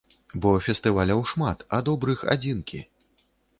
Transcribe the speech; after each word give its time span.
Бо 0.45 0.53
фестываляў 0.67 1.21
шмат, 1.33 1.63
а 1.79 1.83
добрых 1.91 2.25
адзінкі. 2.37 2.83